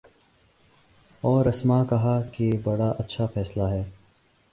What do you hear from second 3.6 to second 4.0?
ہے۔